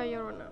[0.00, 0.48] La Llorona.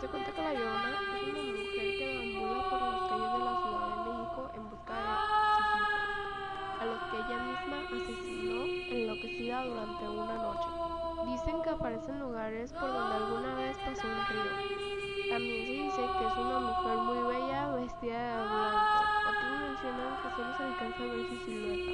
[0.00, 3.54] Se cuenta que La Llorona es una mujer que deambula por las calles de la
[3.58, 8.62] Ciudad de México en busca de sus hijos, a los que ella misma asesinó
[8.94, 10.68] enloquecida durante una noche.
[11.26, 15.30] Dicen que aparece en lugares por donde alguna vez pasó un río.
[15.30, 19.02] También se dice que es una mujer muy bella vestida de blanco.
[19.30, 21.92] Otros mencionan que solo se alcanza a ver su silueta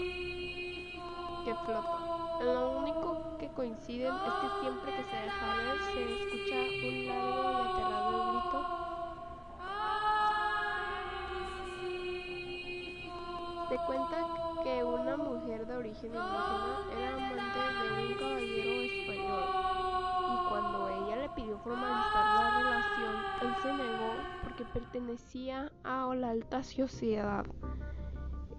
[1.43, 2.45] que flota.
[2.45, 3.20] Lo único
[3.61, 6.57] coinciden es que siempre que se deja ver se escucha
[6.89, 8.59] un largo y aterrador grito.
[13.69, 14.17] Se cuenta
[14.65, 19.45] que una mujer de origen indígena era amante de un caballero español
[20.25, 26.31] y cuando ella le pidió formalizar la relación, él se negó porque pertenecía a la
[26.31, 27.45] alta sociedad.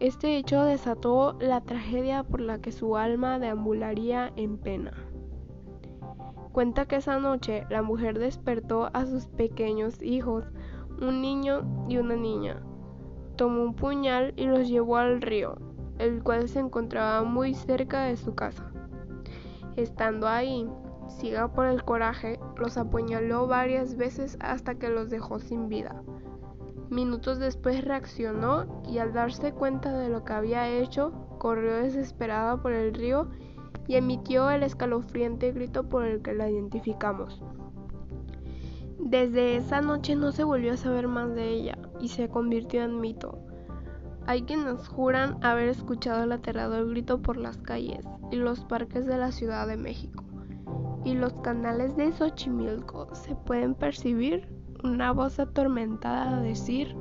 [0.01, 4.93] Este hecho desató la tragedia por la que su alma deambularía en pena.
[6.51, 10.43] Cuenta que esa noche la mujer despertó a sus pequeños hijos,
[10.99, 12.63] un niño y una niña.
[13.35, 15.59] Tomó un puñal y los llevó al río,
[15.99, 18.71] el cual se encontraba muy cerca de su casa.
[19.75, 20.67] Estando ahí,
[21.09, 26.01] ciega por el coraje, los apuñaló varias veces hasta que los dejó sin vida.
[26.91, 32.73] Minutos después reaccionó y al darse cuenta de lo que había hecho, corrió desesperada por
[32.73, 33.29] el río
[33.87, 37.41] y emitió el escalofriante grito por el que la identificamos.
[38.99, 42.99] Desde esa noche no se volvió a saber más de ella y se convirtió en
[42.99, 43.39] mito.
[44.27, 49.17] Hay quienes juran haber escuchado el aterrador grito por las calles y los parques de
[49.17, 50.25] la Ciudad de México.
[51.05, 54.49] Y los canales de Xochimilco se pueden percibir
[54.83, 56.95] una voz atormentada a decir,